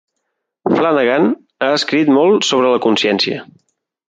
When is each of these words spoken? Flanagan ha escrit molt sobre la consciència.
Flanagan 0.77 1.27
ha 1.67 1.69
escrit 1.81 2.09
molt 2.17 2.49
sobre 2.49 2.73
la 2.75 2.81
consciència. 2.89 3.45